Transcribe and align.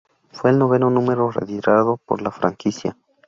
Fue 0.31 0.49
el 0.49 0.57
noveno 0.57 0.89
número 0.89 1.29
retirado 1.29 1.97
por 1.97 2.23
la 2.23 2.31
franquicia. 2.31 2.97